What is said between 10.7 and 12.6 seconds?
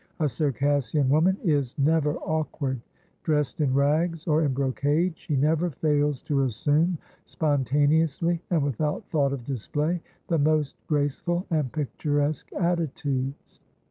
graceful and picturesque